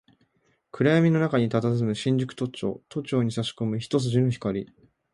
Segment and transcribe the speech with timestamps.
[0.71, 4.65] 暗闇の中に佇む新宿都庁、都庁に差し込む一筋の光